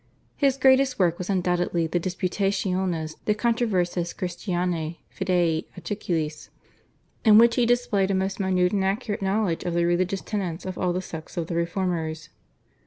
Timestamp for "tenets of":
10.21-10.75